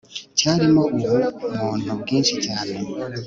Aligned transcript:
cyarimo 0.37 0.81
ubu 0.95 1.17
muntu 1.59 1.89
bwinshi 2.01 2.35
cyane 2.45 2.75